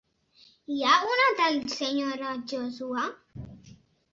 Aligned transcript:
Hi 0.75 0.77
ha 0.85 0.93
una 1.09 1.27
tal 1.41 1.59
senyora 1.75 2.33
Joshua? 2.53 3.05